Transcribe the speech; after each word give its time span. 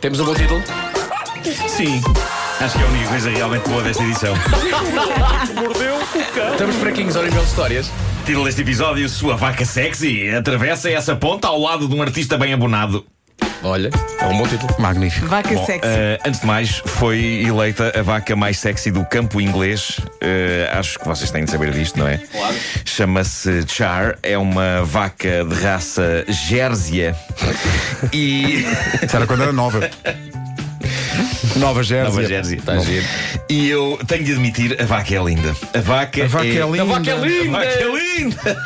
Temos 0.00 0.20
um 0.20 0.24
bom 0.24 0.34
título? 0.34 0.62
Sim. 1.68 2.00
Acho 2.60 2.76
que 2.76 2.82
é 2.82 2.86
a 2.86 2.90
única 2.90 3.08
coisa 3.08 3.30
realmente 3.30 3.68
boa 3.68 3.82
desta 3.82 4.02
edição. 4.02 4.34
Estamos 6.52 6.76
fraquinhos 6.76 7.16
nível 7.16 7.40
de 7.40 7.48
histórias. 7.48 7.90
Título 8.24 8.44
deste 8.44 8.62
episódio: 8.62 9.08
Sua 9.08 9.36
vaca 9.36 9.64
sexy 9.64 10.28
atravessa 10.30 10.90
essa 10.90 11.16
ponta 11.16 11.48
ao 11.48 11.58
lado 11.58 11.88
de 11.88 11.94
um 11.94 12.02
artista 12.02 12.36
bem 12.36 12.52
abonado. 12.52 13.04
Olha, 13.62 13.90
é 14.20 14.26
um 14.26 14.38
bom 14.38 14.46
título. 14.46 14.72
Magnífico. 14.78 15.26
Vaca 15.26 15.52
Bom, 15.54 15.66
sexy. 15.66 15.80
eh, 15.84 16.18
antes 16.24 16.40
de 16.40 16.46
mais, 16.46 16.82
foi 16.86 17.42
eleita 17.46 17.92
a 17.98 18.02
vaca 18.02 18.36
mais 18.36 18.58
sexy 18.58 18.90
do 18.92 19.04
campo 19.04 19.40
inglês. 19.40 19.98
Eh, 20.20 20.70
acho 20.72 20.98
que 20.98 21.06
vocês 21.06 21.30
têm 21.30 21.44
de 21.44 21.50
saber 21.50 21.72
disto, 21.72 21.98
não 21.98 22.06
é? 22.06 22.18
Claro. 22.18 22.54
Chama-se 22.84 23.64
Char, 23.66 24.16
é 24.22 24.38
uma 24.38 24.82
vaca 24.84 25.44
de 25.44 25.54
raça 25.62 26.24
Gérsia. 26.28 27.16
e. 28.12 28.64
Isso 29.02 29.16
era 29.16 29.26
quando 29.26 29.42
era 29.42 29.52
nova. 29.52 29.88
Nova 31.56 31.82
Jersey. 31.82 32.14
Nova 32.14 32.24
Jersey. 32.28 32.58
Está 32.58 32.78
giro. 32.78 33.04
E 33.48 33.68
eu 33.68 33.98
tenho 34.06 34.22
de 34.24 34.32
admitir, 34.32 34.80
a 34.80 34.84
vaca 34.84 35.14
é 35.14 35.22
linda. 35.24 35.56
A 35.74 35.80
vaca, 35.80 36.24
A 36.24 36.28
vaca 36.28 36.46
é 36.46 36.50
linda. 36.70 36.82
A 36.82 36.84
vaca 36.84 37.10
é 37.10 37.14
A 37.14 37.16
linda! 37.16 37.50
vaca 37.52 37.66
é 37.68 37.86
linda! 38.18 38.62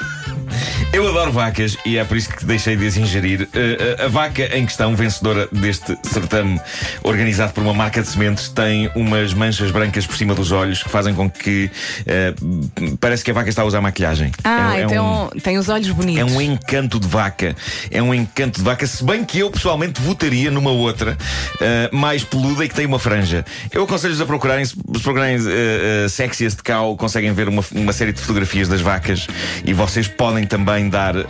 Eu 0.92 1.08
adoro 1.08 1.30
vacas 1.30 1.76
e 1.86 1.98
é 1.98 2.04
por 2.04 2.16
isso 2.16 2.28
que 2.28 2.44
deixei 2.44 2.76
de 2.76 2.84
as 2.84 2.96
ingerir. 2.96 3.42
Uh, 3.42 4.02
a, 4.02 4.06
a 4.06 4.08
vaca 4.08 4.56
em 4.56 4.66
questão, 4.66 4.96
vencedora 4.96 5.48
deste 5.52 5.96
certame 6.02 6.60
organizado 7.04 7.52
por 7.52 7.62
uma 7.62 7.72
marca 7.72 8.02
de 8.02 8.08
sementes, 8.08 8.48
tem 8.48 8.90
umas 8.96 9.32
manchas 9.32 9.70
brancas 9.70 10.04
por 10.04 10.16
cima 10.16 10.34
dos 10.34 10.50
olhos 10.50 10.82
que 10.82 10.88
fazem 10.88 11.14
com 11.14 11.30
que 11.30 11.70
uh, 12.00 12.96
parece 12.98 13.22
que 13.22 13.30
a 13.30 13.34
vaca 13.34 13.48
está 13.48 13.62
a 13.62 13.64
usar 13.64 13.80
maquilhagem. 13.80 14.32
ah, 14.42 14.76
é, 14.76 14.80
é 14.80 14.84
então 14.84 15.30
tem 15.44 15.58
os 15.58 15.68
olhos 15.68 15.88
é 15.88 15.92
bonitos. 15.92 16.32
um 16.32 16.40
encanto 16.40 16.98
de 16.98 17.06
vaca. 17.06 17.54
É 17.88 18.02
um 18.02 18.12
encanto 18.12 18.58
de 18.58 18.64
vaca, 18.64 18.84
se 18.84 19.04
bem 19.04 19.24
que 19.24 19.38
eu 19.38 19.50
pessoalmente 19.50 20.00
votaria 20.00 20.50
numa 20.50 20.72
outra 20.72 21.16
uh, 21.54 21.96
mais 21.96 22.24
peluda 22.24 22.64
e 22.64 22.68
que 22.68 22.74
tem 22.74 22.86
uma 22.86 22.98
franja. 22.98 23.44
Eu 23.70 23.84
aconselho-vos 23.84 24.20
a 24.20 24.26
procurarem, 24.26 24.64
se 24.64 24.74
procurarem 25.02 25.36
uh, 25.36 26.06
uh, 26.06 26.08
Sexiest 26.08 26.64
Cow, 26.64 26.96
conseguem 26.96 27.32
ver 27.32 27.48
uma, 27.48 27.64
uma 27.72 27.92
série 27.92 28.12
de 28.12 28.20
fotografias 28.20 28.66
das 28.66 28.80
vacas 28.80 29.28
e 29.64 29.72
vocês 29.72 30.08
podem 30.08 30.44
também 30.44 30.79
dar 30.88 31.16
uh, 31.16 31.22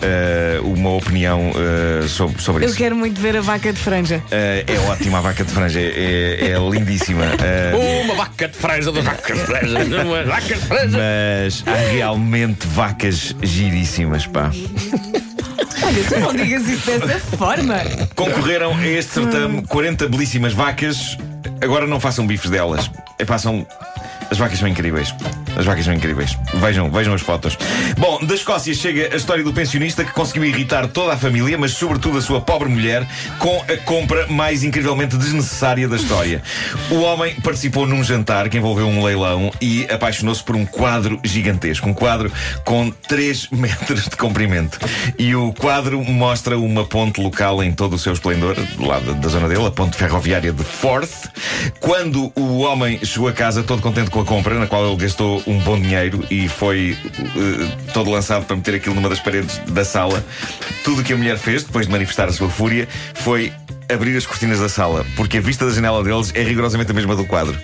uma 0.64 0.90
opinião 0.90 1.50
uh, 1.50 2.08
sobre, 2.08 2.40
sobre 2.42 2.64
Eu 2.64 2.68
isso. 2.68 2.78
quero 2.78 2.94
muito 2.96 3.20
ver 3.20 3.36
a 3.36 3.40
vaca 3.40 3.72
de 3.72 3.78
franja. 3.78 4.22
Uh, 4.26 4.64
é 4.66 4.78
ótima 4.90 5.18
a 5.18 5.20
vaca 5.20 5.44
de 5.44 5.50
franja, 5.50 5.80
é, 5.80 6.50
é 6.52 6.58
lindíssima. 6.70 7.24
Uh, 7.24 8.02
Uma 8.04 8.14
vaca 8.14 8.48
de 8.48 8.56
franja, 8.56 8.90
uma 8.90 9.02
vaca 9.02 9.34
de 9.34 9.40
franja, 9.40 9.78
uma 10.04 10.24
vaca 10.24 10.54
de 10.54 10.60
franja. 10.60 10.98
mas 10.98 11.64
há 11.66 11.74
realmente 11.90 12.66
vacas 12.68 13.34
giríssimas, 13.42 14.26
pá. 14.26 14.50
Olha, 15.82 16.04
tu 16.04 16.20
não 16.20 16.34
digas 16.34 16.68
isso 16.68 16.90
dessa 17.00 17.36
forma. 17.36 17.76
Concorreram 18.14 18.76
a 18.76 18.86
este 18.86 19.12
certame 19.14 19.62
40 19.66 20.08
belíssimas 20.08 20.52
vacas. 20.52 21.16
Agora 21.62 21.86
não 21.86 21.98
façam 21.98 22.26
bifes 22.26 22.50
delas. 22.50 22.90
É, 23.18 23.24
passam. 23.24 23.66
As 24.30 24.38
vacas 24.38 24.58
são 24.58 24.68
incríveis. 24.68 25.12
As 25.56 25.64
vacas 25.64 25.84
são 25.84 25.94
incríveis. 25.94 26.36
Vejam, 26.54 26.90
vejam 26.90 27.14
as 27.14 27.20
fotos. 27.20 27.56
Bom, 27.98 28.24
da 28.24 28.34
Escócia 28.34 28.74
chega 28.74 29.12
a 29.12 29.16
história 29.16 29.44
do 29.44 29.52
pensionista 29.52 30.04
que 30.04 30.12
conseguiu 30.12 30.44
irritar 30.44 30.86
toda 30.88 31.12
a 31.12 31.16
família, 31.16 31.58
mas 31.58 31.72
sobretudo 31.72 32.18
a 32.18 32.22
sua 32.22 32.40
pobre 32.40 32.68
mulher, 32.68 33.06
com 33.38 33.62
a 33.68 33.76
compra 33.78 34.26
mais 34.28 34.62
incrivelmente 34.62 35.16
desnecessária 35.16 35.88
da 35.88 35.96
história. 35.96 36.42
O 36.90 37.00
homem 37.00 37.34
participou 37.36 37.86
num 37.86 38.02
jantar 38.02 38.48
que 38.48 38.56
envolveu 38.56 38.86
um 38.86 39.04
leilão 39.04 39.50
e 39.60 39.86
apaixonou-se 39.90 40.42
por 40.42 40.56
um 40.56 40.64
quadro 40.64 41.20
gigantesco. 41.24 41.88
Um 41.88 41.94
quadro 41.94 42.32
com 42.64 42.90
3 42.90 43.48
metros 43.52 44.04
de 44.04 44.16
comprimento. 44.16 44.78
E 45.18 45.34
o 45.34 45.52
quadro 45.52 46.02
mostra 46.04 46.58
uma 46.58 46.84
ponte 46.84 47.20
local 47.20 47.62
em 47.62 47.72
todo 47.72 47.94
o 47.94 47.98
seu 47.98 48.12
esplendor, 48.12 48.54
do 48.54 48.86
lado 48.86 49.14
da 49.14 49.28
zona 49.28 49.48
dele, 49.48 49.66
a 49.66 49.70
ponte 49.70 49.96
ferroviária 49.96 50.52
de 50.52 50.64
Forth. 50.64 51.30
Quando 51.80 52.32
o 52.34 52.58
homem 52.58 52.98
chegou 53.04 53.28
a 53.28 53.32
casa 53.32 53.62
todo 53.62 53.82
contente 53.82 54.10
com 54.10 54.20
a 54.20 54.24
compra, 54.24 54.54
na 54.58 54.66
qual 54.66 54.86
ele 54.86 54.96
gastou 54.96 55.39
um 55.46 55.58
bom 55.58 55.80
dinheiro 55.80 56.24
e 56.30 56.48
foi 56.48 56.96
eh, 57.14 57.92
todo 57.92 58.10
lançado 58.10 58.44
para 58.44 58.56
meter 58.56 58.74
aquilo 58.74 58.94
numa 58.94 59.08
das 59.08 59.20
paredes 59.20 59.58
da 59.68 59.84
sala, 59.84 60.24
tudo 60.84 61.00
o 61.00 61.04
que 61.04 61.12
a 61.12 61.16
mulher 61.16 61.38
fez, 61.38 61.64
depois 61.64 61.86
de 61.86 61.92
manifestar 61.92 62.28
a 62.28 62.32
sua 62.32 62.48
fúria, 62.48 62.88
foi 63.14 63.52
abrir 63.92 64.16
as 64.16 64.26
cortinas 64.26 64.60
da 64.60 64.68
sala, 64.68 65.04
porque 65.16 65.38
a 65.38 65.40
vista 65.40 65.66
da 65.66 65.72
janela 65.72 66.02
deles 66.02 66.32
é 66.34 66.42
rigorosamente 66.42 66.90
a 66.90 66.94
mesma 66.94 67.16
do 67.16 67.24
quadro. 67.24 67.58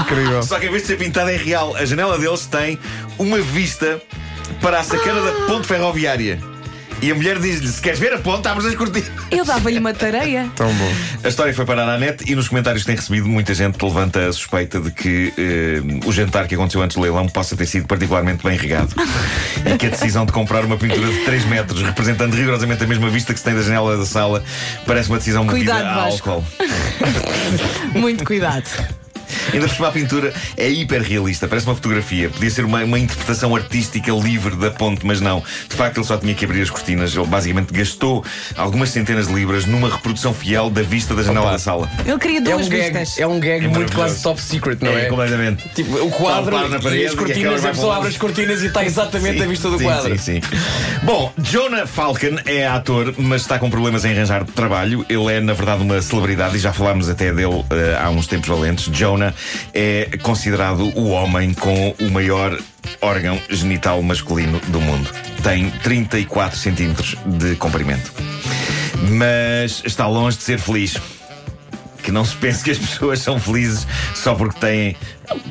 Incrível. 0.00 0.42
Só 0.42 0.58
que 0.58 0.66
em 0.66 0.70
vez 0.70 0.82
de 0.82 0.88
ser 0.88 0.98
pintada 0.98 1.32
é 1.32 1.36
real. 1.36 1.74
A 1.76 1.84
janela 1.84 2.18
deles 2.18 2.46
tem 2.46 2.78
uma 3.18 3.38
vista 3.38 4.00
para 4.60 4.80
a 4.80 4.82
sacana 4.82 5.20
da 5.20 5.32
ponte 5.46 5.66
ferroviária. 5.66 6.38
E 7.02 7.10
a 7.10 7.14
mulher 7.14 7.38
diz-lhe: 7.38 7.68
se 7.68 7.80
queres 7.80 7.98
ver 7.98 8.12
a 8.14 8.18
ponte, 8.18 8.48
abres 8.48 8.66
as 8.66 8.74
cortinas. 8.74 9.10
Eu 9.30 9.44
dava-lhe 9.44 9.78
uma 9.78 9.92
tareia. 9.92 10.50
Tão 10.56 10.72
bom. 10.72 10.92
A 11.22 11.28
história 11.28 11.52
foi 11.54 11.64
parar 11.64 11.88
à 11.88 11.98
net 11.98 12.24
e 12.30 12.34
nos 12.34 12.48
comentários 12.48 12.82
que 12.82 12.86
tem 12.86 12.96
recebido, 12.96 13.28
muita 13.28 13.54
gente 13.54 13.82
levanta 13.82 14.26
a 14.28 14.32
suspeita 14.32 14.80
de 14.80 14.90
que 14.90 15.32
eh, 15.36 16.06
o 16.06 16.12
jantar 16.12 16.46
que 16.46 16.54
aconteceu 16.54 16.82
antes 16.82 16.96
do 16.96 17.02
leilão 17.02 17.28
possa 17.28 17.56
ter 17.56 17.66
sido 17.66 17.86
particularmente 17.86 18.42
bem 18.42 18.56
regado. 18.56 18.94
e 19.64 19.76
que 19.76 19.86
a 19.86 19.90
decisão 19.90 20.24
de 20.24 20.32
comprar 20.32 20.64
uma 20.64 20.76
pintura 20.76 21.06
de 21.06 21.24
3 21.24 21.44
metros, 21.46 21.82
representando 21.82 22.34
rigorosamente 22.34 22.82
a 22.82 22.86
mesma 22.86 23.10
vista 23.10 23.32
que 23.32 23.38
se 23.38 23.44
tem 23.44 23.54
da 23.54 23.62
janela 23.62 23.96
da 23.96 24.06
sala, 24.06 24.42
parece 24.86 25.08
uma 25.08 25.18
decisão 25.18 25.44
movida 25.44 25.72
Cuidado, 25.72 25.86
a 25.86 26.04
Vasco. 26.04 26.30
álcool. 26.30 26.44
Muito 27.98 28.24
cuidado. 28.24 28.95
Ainda 29.52 29.68
por 29.68 29.86
a 29.86 29.90
pintura 29.92 30.32
é 30.56 30.68
hiper 30.68 31.02
realista, 31.02 31.46
parece 31.46 31.66
uma 31.66 31.74
fotografia. 31.74 32.28
Podia 32.30 32.50
ser 32.50 32.64
uma, 32.64 32.82
uma 32.84 32.98
interpretação 32.98 33.54
artística 33.54 34.10
livre 34.12 34.56
da 34.56 34.70
ponte, 34.70 35.04
mas 35.06 35.20
não. 35.20 35.42
De 35.68 35.76
facto, 35.76 35.98
ele 35.98 36.06
só 36.06 36.16
tinha 36.16 36.34
que 36.34 36.44
abrir 36.44 36.62
as 36.62 36.70
cortinas. 36.70 37.14
Ele 37.14 37.26
basicamente 37.26 37.72
gastou 37.72 38.24
algumas 38.56 38.90
centenas 38.90 39.28
de 39.28 39.34
libras 39.34 39.64
numa 39.66 39.88
reprodução 39.88 40.32
fiel 40.34 40.70
da 40.70 40.82
vista 40.82 41.14
da 41.14 41.22
janela 41.22 41.46
Opa. 41.46 41.52
da 41.52 41.58
sala. 41.58 41.90
Ele 42.04 42.18
queria 42.18 42.38
É 42.38 42.42
duas 42.42 42.66
um 42.66 42.70
gag, 42.70 42.82
vistas. 42.98 43.18
é 43.18 43.26
um 43.26 43.40
gag 43.40 43.64
É 43.64 43.68
muito 43.68 43.92
quase 43.92 44.22
top 44.22 44.40
secret, 44.40 44.78
não 44.82 44.90
é? 44.92 45.06
completamente. 45.06 45.68
Tipo, 45.74 46.04
o 46.04 46.10
quadro 46.10 46.52
Palpar 46.52 46.68
na 46.70 46.80
parede 46.80 47.02
e 47.02 47.06
as 47.06 47.12
e 47.12 47.16
cortinas, 47.16 47.54
aquela 47.54 47.68
a 47.68 47.74
pessoa 47.74 47.96
abre 47.96 48.08
as 48.08 48.16
cortinas 48.16 48.62
e 48.62 48.66
está 48.66 48.84
exatamente 48.84 49.38
Sim, 49.38 49.44
a 49.44 49.46
vista 49.48 49.70
do 49.70 49.78
sim, 49.78 49.84
quadro. 49.84 50.18
Sim, 50.18 50.40
sim. 50.40 50.56
Bom, 51.02 51.32
Jonah 51.38 51.86
Falcon 51.86 52.36
é 52.44 52.66
ator, 52.66 53.14
mas 53.18 53.42
está 53.42 53.58
com 53.58 53.70
problemas 53.70 54.04
em 54.04 54.12
arranjar 54.12 54.44
trabalho. 54.44 55.04
Ele 55.08 55.32
é, 55.32 55.40
na 55.40 55.52
verdade, 55.52 55.82
uma 55.82 56.00
celebridade 56.02 56.56
e 56.56 56.58
já 56.58 56.72
falámos 56.72 57.08
até 57.08 57.32
dele 57.32 57.64
eh, 57.70 57.98
há 58.00 58.10
uns 58.10 58.26
tempos 58.26 58.48
valentes. 58.48 58.88
Jonah 58.92 59.15
é 59.74 60.08
considerado 60.22 60.92
o 60.98 61.08
homem 61.08 61.52
com 61.52 61.94
o 62.00 62.10
maior 62.10 62.58
órgão 63.00 63.40
genital 63.48 64.02
masculino 64.02 64.60
do 64.68 64.80
mundo. 64.80 65.10
Tem 65.42 65.70
34 65.70 66.58
centímetros 66.58 67.16
de 67.26 67.56
comprimento. 67.56 68.12
Mas 69.10 69.82
está 69.84 70.06
longe 70.06 70.36
de 70.38 70.42
ser 70.42 70.58
feliz. 70.58 70.96
Que 72.02 72.12
não 72.12 72.24
se 72.24 72.36
pense 72.36 72.62
que 72.62 72.70
as 72.70 72.78
pessoas 72.78 73.20
são 73.20 73.38
felizes 73.38 73.86
só 74.14 74.34
porque 74.34 74.60
têm 74.60 74.96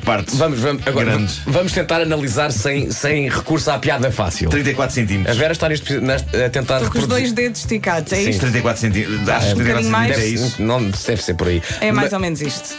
partes 0.04 0.36
Vamos, 0.36 0.60
vamos, 0.60 0.86
agora, 0.86 1.06
grandes. 1.12 1.40
vamos 1.46 1.72
tentar 1.72 2.00
analisar 2.00 2.50
sem, 2.52 2.90
sem 2.90 3.28
recurso 3.28 3.70
à 3.70 3.78
piada 3.78 4.10
fácil. 4.10 4.48
34 4.50 4.90
A 4.90 4.94
centímetros. 4.94 5.36
Vera 5.36 5.52
está 5.52 5.68
neste, 5.68 6.00
neste- 6.00 6.36
a 6.42 6.48
tentar 6.50 6.76
Estou 6.76 6.90
com 6.92 6.98
os 6.98 7.06
dois 7.06 7.32
dedos 7.32 7.60
esticados, 7.60 8.12
é 8.12 8.16
Sim. 8.16 8.30
isto? 8.30 8.40
34 8.40 8.80
centímetros. 8.80 9.28
Acho 9.28 9.46
que 9.46 9.52
um 9.52 9.56
34 9.56 9.64
bocadinho 9.64 9.90
mais. 9.90 10.14
centímetros 10.16 10.42
é 10.42 10.46
isso. 10.48 10.62
Não 10.62 10.82
deve 10.90 11.22
ser 11.22 11.34
por 11.34 11.48
aí. 11.48 11.62
É 11.80 11.92
mais 11.92 12.06
Mas, 12.06 12.12
ou 12.12 12.20
menos 12.20 12.40
isto. 12.40 12.76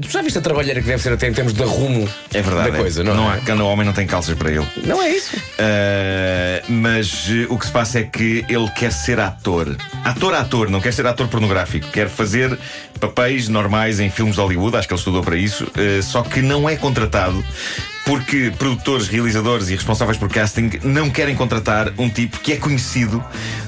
tu 0.00 0.10
já 0.10 0.22
viste 0.22 0.38
a 0.38 0.42
trabalheira 0.42 0.80
que 0.80 0.86
deve 0.86 1.02
ser 1.02 1.12
até 1.12 1.28
em 1.28 1.32
termos 1.32 1.52
de 1.54 1.62
rumo 1.62 2.08
É 2.32 2.42
verdade. 2.42 2.70
da 2.70 2.76
é. 2.76 2.80
coisa, 2.80 3.04
não, 3.04 3.28
há, 3.28 3.36
é? 3.36 3.40
quando 3.44 3.60
o 3.60 3.66
homem 3.68 3.84
não 3.86 3.92
tem 3.92 4.06
calças 4.06 4.36
para 4.36 4.50
ele. 4.50 4.66
Não 4.84 5.02
é 5.02 5.10
isso. 5.10 5.36
Uh, 5.36 6.72
mas 6.72 7.28
uh, 7.28 7.46
o 7.52 7.58
que 7.58 7.66
se 7.66 7.72
passa 7.72 7.98
é 8.00 8.02
que 8.04 8.44
ele 8.48 8.68
quer 8.70 8.92
ser 8.92 9.20
ator. 9.20 9.76
Ator, 10.04 10.34
ator, 10.34 10.70
não 10.70 10.80
quer 10.80 10.92
ser 10.92 11.06
ator 11.06 11.28
pornográfico. 11.28 11.88
Quer 11.90 12.08
fazer 12.08 12.58
papéis 13.00 13.48
normais 13.48 14.00
em 14.00 14.08
filmes 14.10 14.36
de 14.36 14.40
Hollywood, 14.40 14.76
acho 14.76 14.88
que 14.88 14.94
ele 14.94 14.98
estudou 14.98 15.22
para 15.22 15.36
isso, 15.36 15.64
uh, 15.64 16.02
só 16.02 16.23
que 16.30 16.42
não 16.42 16.68
é 16.68 16.76
contratado. 16.76 17.44
Porque 18.04 18.52
produtores, 18.58 19.08
realizadores 19.08 19.70
e 19.70 19.74
responsáveis 19.74 20.18
por 20.18 20.28
casting 20.28 20.72
não 20.82 21.10
querem 21.10 21.34
contratar 21.34 21.92
um 21.96 22.08
tipo 22.08 22.38
que 22.38 22.52
é 22.52 22.56
conhecido 22.56 23.24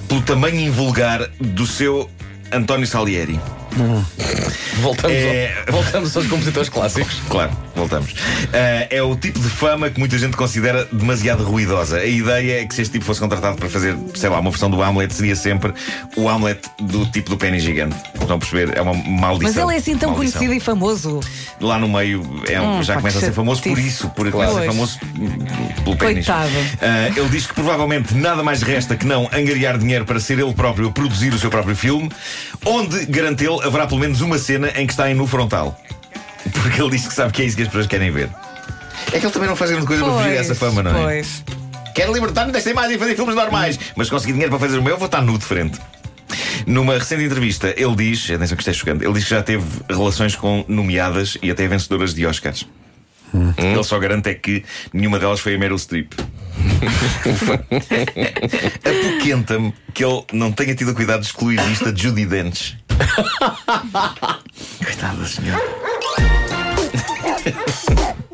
pelo 0.09 0.21
tamanho 0.21 0.61
invulgar 0.61 1.27
do 1.41 1.67
seu 1.67 2.11
António 2.53 2.87
Salieri. 2.87 3.41
Voltamos, 4.81 5.17
É- 5.17 5.55
ao- 5.67 5.73
voltamos 5.73 6.17
aos 6.17 6.27
compositores 6.27 6.69
clássicos. 6.69 7.21
Claro, 7.31 7.51
voltamos. 7.75 8.15
Ah, 8.53 8.87
é 8.91 9.03
o 9.03 9.17
tipo 9.17 9.39
de 9.41 9.49
fama 9.49 9.89
que 9.91 9.99
muita 9.99 10.19
gente 10.19 10.37
considera 10.37 10.87
demasiado 10.93 11.45
ruidosa. 11.45 11.99
A 11.99 12.05
ideia 12.05 12.61
é 12.63 12.67
que 12.67 12.75
se 12.75 12.83
este 12.83 12.93
tipo 12.93 13.05
fosse 13.05 13.21
contratado 13.21 13.57
para 13.57 13.69
fazer, 13.71 13.97
sei 14.15 14.29
lá, 14.29 14.39
uma 14.39 14.51
versão 14.51 14.69
do 14.71 14.83
Hamlet, 14.83 15.15
seria 15.15 15.35
sempre 15.37 15.73
o 16.17 16.29
Hamlet 16.29 16.61
do 16.81 17.07
tipo 17.07 17.31
do 17.31 17.37
pênis 17.39 17.63
gigante. 17.63 17.97
Estão 18.21 18.37
a 18.37 18.39
perceber? 18.39 18.77
É 18.77 18.83
uma 18.83 18.93
maldição. 18.95 19.55
Mas 19.55 19.57
ele 19.57 19.75
é 19.75 19.79
assim 19.79 19.97
tão 19.97 20.11
Maldição. 20.11 20.41
conhecido 20.41 20.55
e 20.55 20.61
famoso. 20.61 21.21
Lá 21.61 21.79
no 21.79 21.89
meio 21.89 22.23
é 22.49 22.61
um- 22.61 22.67
Hum, 22.79 22.83
já 22.83 22.97
começa 22.97 23.19
a 23.19 23.21
ser 23.23 23.33
famoso 23.33 23.63
por 23.63 23.79
isso, 23.79 24.09
por 24.11 24.31
começa 24.31 24.59
a 24.59 24.61
ser 24.61 24.67
famoso 24.67 24.99
pelo 25.85 25.97
pênis. 25.97 26.27
Coitado. 26.27 26.51
Ah, 26.83 27.09
ele 27.17 27.29
diz 27.31 27.47
que 27.47 27.55
provavelmente 27.55 28.15
nada 28.15 28.43
mais 28.43 28.61
resta 28.63 28.95
que 28.97 29.07
não 29.07 29.29
angariar 29.33 29.79
dinheiro 29.79 30.05
para 30.05 30.21
ser 30.21 30.39
ele 30.39 30.53
próprio 30.53 30.89
a 30.89 30.93
produzir 30.93 31.33
o 31.33 31.39
seu 31.39 31.49
próprio 31.51 31.75
filme, 31.77 32.11
onde, 32.65 33.07
garante 33.07 33.45
ele, 33.45 33.66
haverá 33.67 33.87
pelo 33.87 34.01
menos 34.01 34.21
uma 34.21 34.39
cena 34.39 34.73
em 34.77 34.87
que 34.87 34.93
está 34.93 35.11
em 35.11 35.15
nu 35.15 35.27
frontal. 35.27 35.79
Porque 36.63 36.81
ele 36.81 36.91
diz 36.91 37.07
que 37.07 37.15
sabe 37.15 37.33
que 37.33 37.43
é 37.43 37.45
isso 37.45 37.57
que 37.57 37.63
as 37.63 37.69
pessoas 37.69 37.87
querem 37.87 38.11
ver. 38.11 38.31
É 39.13 39.19
que 39.19 39.27
ele 39.27 39.33
também 39.33 39.49
não 39.49 39.57
faz 39.57 39.71
grande 39.71 39.87
coisa 39.87 40.03
pois, 40.03 40.15
para 40.15 40.25
fugir 40.25 40.39
dessa 40.39 40.55
fama, 40.55 40.83
não 40.83 40.91
é? 40.91 41.03
Pois. 41.03 41.45
Quero 41.95 42.13
libertar-me 42.13 42.53
desta 42.53 42.71
imagem 42.71 42.97
e 42.97 42.99
fazer 42.99 43.15
filmes 43.17 43.35
normais. 43.35 43.79
Mas 43.97 44.11
consegui 44.11 44.33
dinheiro 44.33 44.51
para 44.51 44.61
fazer 44.61 44.79
o 44.79 44.83
meu, 44.83 44.97
vou 44.97 45.07
estar 45.07 45.23
nu 45.23 45.39
de 45.39 45.45
frente. 45.45 45.79
Numa 46.67 46.95
recente 46.95 47.25
entrevista, 47.25 47.73
ele 47.77 47.95
diz, 47.95 48.31
atenção 48.31 48.57
que 48.57 48.63
isto 48.63 48.71
é 48.71 48.73
chocante, 48.73 49.05
ele 49.05 49.13
diz 49.15 49.25
que 49.25 49.31
já 49.31 49.43
teve 49.43 49.65
relações 49.89 50.35
com 50.35 50.65
nomeadas 50.69 51.39
e 51.43 51.51
até 51.51 51.67
vencedoras 51.69 52.13
de 52.13 52.27
Oscars. 52.27 52.67
Hum. 53.33 53.53
Ele 53.57 53.85
só 53.85 53.99
garante 53.99 54.29
é 54.29 54.35
que 54.35 54.65
nenhuma 54.93 55.19
delas 55.19 55.41
foi 55.41 55.55
a 55.55 55.59
Meryl 55.59 55.79
Streep. 55.79 56.13
Apoquenta-me 58.85 59.73
que 59.93 60.05
ele 60.05 60.25
não 60.33 60.53
tenha 60.53 60.75
tido 60.75 60.95
cuidado 60.95 61.21
de 61.21 61.27
excluir 61.27 61.61
isto 61.71 61.89
a 61.89 61.95
Judy 61.95 62.27
Dench. 62.27 62.77
Coitado 64.85 65.19
do 65.19 65.27
senhor. 65.27 65.61